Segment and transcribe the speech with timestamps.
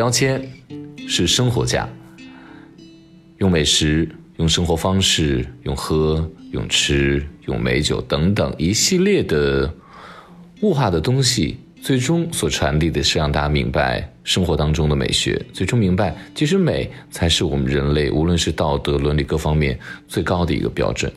[0.00, 0.42] 标签
[1.06, 1.86] 是生活家，
[3.36, 4.08] 用美食、
[4.38, 9.70] 用生活方式、用喝、用吃、用美酒等等一系列的
[10.62, 21.12] 物化的东西，最终所传递的是让大家明白生活当中的美学，最终明白其实美才是我们人类无论是道德、伦理各方面最高的一个标准。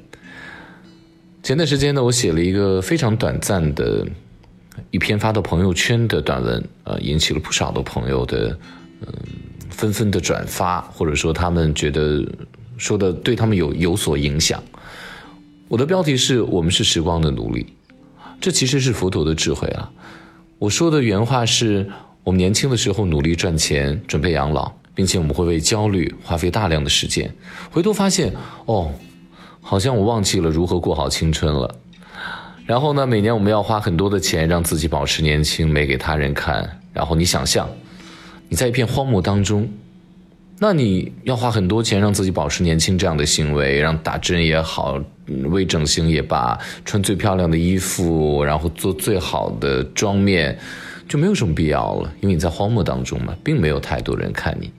[1.42, 4.06] 前段时间呢，我写了一个非常短暂的
[4.92, 8.58] 一篇发到朋友圈的短文，呃，引起了不少的朋友的
[9.02, 9.08] 嗯
[9.70, 12.26] 纷纷的转发，或者说他们觉得
[12.78, 14.62] 说的对他们有有所影响。
[15.68, 17.66] 我的标题是我们是时光的奴隶，
[18.40, 19.92] 这其实是佛陀的智慧啊。
[20.60, 21.90] 我说的原话是
[22.24, 27.34] 我们年轻的时候努力赚钱，准备养老，并且我们会为焦虑花费大量的时间，
[27.72, 28.34] 回头发现
[28.66, 28.92] 哦。
[29.66, 31.74] 好像我忘记了如何过好青春了。
[32.66, 36.80] 然后呢，每年我们要花很多的钱让自己保持年轻，美给他人看。
[36.94, 37.70] 然后你想象，
[38.48, 39.68] 你在一片荒漠当中，
[40.60, 44.98] 那你要花很多钱让自己保持年轻，这样的行为，让打针也好，
[45.50, 50.58] 微整形也罢，穿最漂亮的衣服，然后做最好的妆面，
[51.10, 54.72] 就没有什么必要了，因为你在荒漠当中嘛，并没有太多人看你。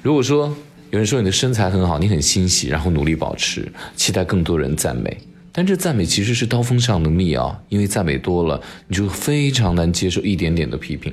[0.00, 0.56] 如果说，
[0.90, 5.18] 有人说你的身材很好，你很欣喜，然后努力保持，期待更多人赞美。
[5.52, 11.12] 但这赞美其实是刀锋上的蜜啊，因为赞美多了，你就非常难接受一点点的批评。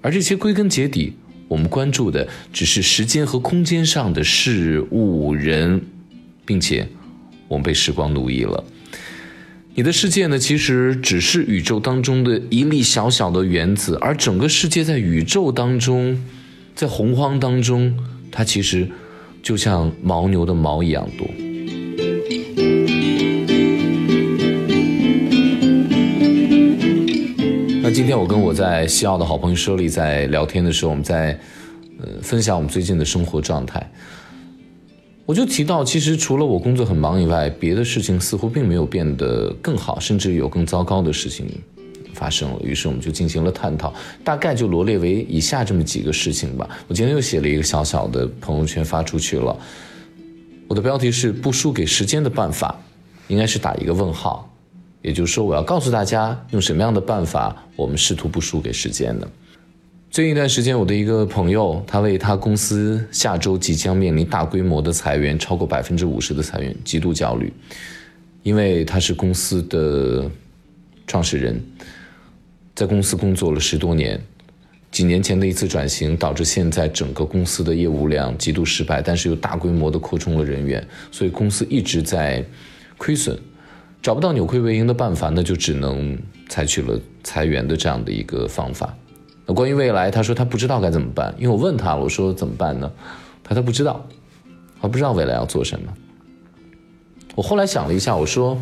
[0.00, 1.14] 而这些归根结底，
[1.48, 5.80] 我们关注的只是时间和空间上的事物人，
[6.46, 6.88] 并且
[7.48, 8.62] 我们被时光奴役了。
[9.74, 16.24] 你的世界呢，其实只是宇宙当中的一粒小小的原子，而整个世界在宇宙当中，
[16.74, 17.98] 在洪荒当中，
[18.30, 18.88] 它其实。
[19.42, 21.43] 就像牦牛的毛一样多。
[28.04, 31.40] 今天我跟我在西澳的好朋友 Shirley 在聊天的时候，我们在
[31.98, 33.90] 呃分享我们最近的生活状态。
[35.24, 41.46] 我就提到，其实除了我工作很忙以外，别的事情似乎并没有变得更好，甚至有更糟糕的事情。
[42.12, 43.90] 发生了，于是我们就进行了探讨，
[44.22, 46.68] 大概就罗列为以下这么几个事情吧。
[46.86, 49.58] 我今天又写了一个小小的朋友圈发出去了，
[50.68, 52.78] 我的标题是“不输给时间的办法”，
[53.28, 54.53] 应该是打一个问号，
[55.04, 59.28] 也就是说我要告诉大家用什么样的办法，我们试图不输给时间呢？
[60.10, 67.52] 最近一段时间，我的一个朋友，他为他公司下周即将面临大规模的裁员，超过百分之五十的裁员，极度焦虑，
[68.42, 70.30] 因为他是公司的
[71.06, 71.62] 创始人。
[72.74, 74.18] 在公司工作了十多年，
[74.90, 80.82] 几年前的一次转型导致现在整个公司的业务量极度失败，但是又大规模的扩充了人员，
[81.12, 82.42] 所以公司一直在
[82.96, 83.38] 亏损，
[84.04, 86.14] 找不到扭亏为盈的办法，那就只能
[86.46, 88.94] 采取了裁员的这样的一个方法。
[89.46, 92.92] 那关于未来，他说他不知道该怎么办，因为我问他，我说怎么办呢？
[93.42, 94.06] 他他不知道，
[94.78, 95.90] 他不知道未来要做什么。
[97.34, 98.58] 我后来想了一下，我说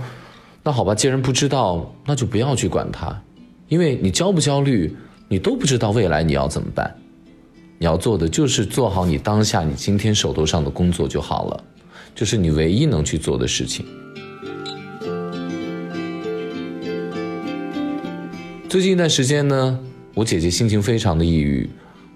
[0.62, 3.20] 那好吧，既然不知道，那就不要去管他。
[3.66, 6.94] 因为你焦不焦虑，你都不知道未来你要怎么办，
[7.78, 11.64] 你要做的就是做好你当下你今天手头上的工作就好了，
[12.14, 13.84] 就是你唯一能去做的事情。
[18.72, 19.78] 最近一段时间呢，
[20.14, 21.68] 我姐姐心情非常的抑郁，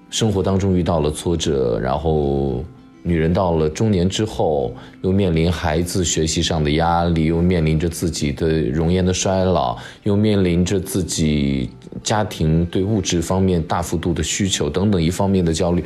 [0.08, 2.64] 生活当中遇到了挫折，然后。
[3.02, 11.68] 女人到了中年之后，又面临孩子学习上的压力，又面临着自己的容颜的衰老，又面临着自己
[12.02, 15.84] 家庭对物质方面大幅度的需求等等一方面的焦虑，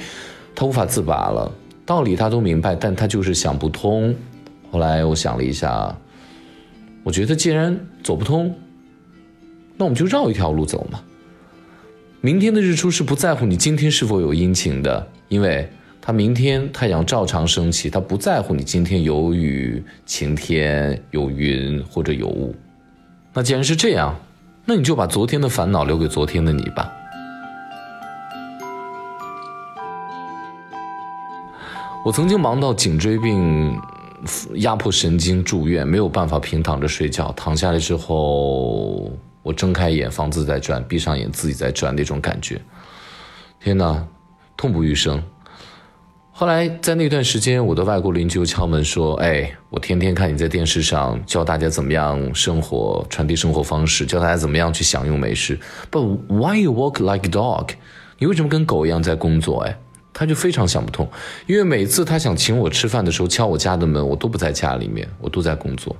[0.54, 1.50] 她无法自拔了。
[1.84, 4.14] 道理她都明白，但她就是想不通。
[4.70, 5.94] 后来我想了一下，
[7.02, 8.54] 我觉得既然走不通，
[9.80, 11.00] 那我们就绕一条路走嘛。
[12.20, 15.66] 明天的日出是不在乎你今天是否有阴晴的，因为。
[16.02, 22.54] 他明天太阳照常升起，他不在乎你今天有雨、晴天、有云或者有雾。
[23.34, 24.18] 那既然是这样，
[24.64, 26.90] 那你就把昨天的烦恼留给昨天的你吧。
[32.02, 33.78] 我曾经忙到颈椎病
[34.54, 37.30] 压迫神经住院，没有办法平躺着睡觉。
[37.36, 42.60] 躺下来之后，我睁开眼，房子在转；闭上眼，自己在转，那种感觉，
[43.58, 44.06] 天哪，
[44.56, 45.22] 痛不欲生。
[46.32, 55.60] 后来在那段时间，我的外国邻居敲门说：“哎，我天天看你在电视上教大家怎么样生活，传递生活方式，教大家怎么样去享用美食。
[55.90, 57.70] But why you walk like a dog？
[58.18, 59.64] 你为什么跟狗一样在工作？
[59.64, 59.78] 哎，
[60.14, 61.06] 他就非常想不通，
[61.46, 65.94] 因为每次他想请我吃饭的时候敲我家的门，我都不在家里面，我都在工作。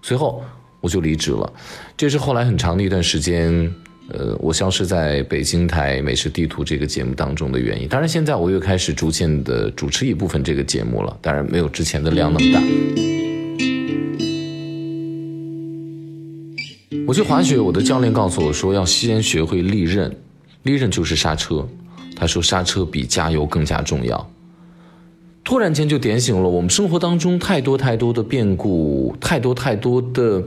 [0.00, 0.42] 随后
[0.82, 1.50] 我就离职了。
[1.96, 3.72] 这是后来很长的一段时间，
[4.08, 7.88] 呃，我消失在北京台《美食地图》这个节目当中的原因。
[7.88, 12.60] 当然，现在我又开始逐渐的主持一部分这个节目了，当然没有之前的量那么大。
[17.06, 20.14] 我去滑雪，我的教练告诉我说，要先学会利刃，
[20.64, 21.66] 利刃就是刹车。
[22.14, 24.30] 他说，刹车比加油更加重要。
[25.44, 30.42] 突然间就点醒了我们生活当中太多太多的变故，太多太多的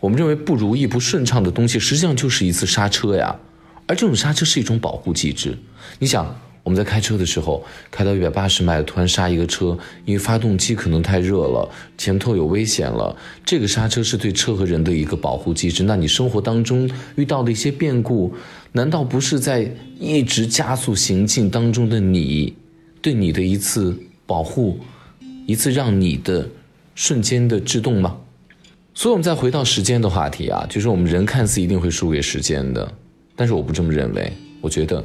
[0.00, 3.38] 我们认为不如意、不顺畅的东西，实际上就是一次刹车呀。
[3.86, 5.58] 而这种刹车是一种保护机制。
[5.98, 9.76] 你想，我们在开车的时候，开到一百八十迈，突然刹一个车，
[10.06, 13.14] 因为发动机可能太热了，前头有危险了。
[13.44, 15.82] 这个刹车是对车和人的一个保护机制。
[15.82, 18.32] 那你生活当中遇到的一些变故，
[18.72, 22.54] 难道不是在一直加速行进当中的你，
[23.02, 23.94] 对你的一次？
[24.30, 24.78] 保护
[25.44, 26.48] 一次让你的
[26.94, 28.16] 瞬间的制动吗？
[28.94, 32.92] 所以，我们再回到时间的话题啊，就是我们人看似一定会输给时间的，
[33.34, 34.32] 但是我不这么认为。
[34.60, 35.04] 我觉得，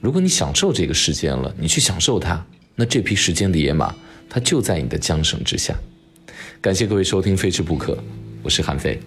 [0.00, 2.46] 如果你享受这个时间了，你去享受它，
[2.76, 3.92] 那这匹时间的野马，
[4.30, 5.74] 它就在你的缰绳之下。
[6.60, 7.94] 感谢各位收听《非吃不可》，
[8.44, 9.00] 我是韩飞。